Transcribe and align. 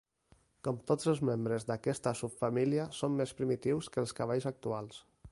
Com 0.67 0.77
tots 0.91 1.09
els 1.11 1.19
membres 1.29 1.67
d'aquesta 1.71 2.13
subfamília, 2.21 2.87
són 3.01 3.19
més 3.19 3.35
primitius 3.41 3.91
que 3.97 4.03
els 4.05 4.15
cavalls 4.21 4.49
actuals. 4.53 4.99